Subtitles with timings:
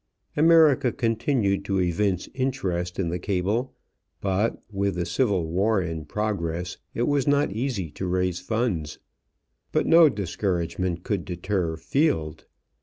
[0.35, 3.75] America continued to evince interest in the cable,
[4.19, 8.97] but with, the Civil War in progress it was not easy to raise funds.
[9.71, 12.45] But no discouragement could deter Field.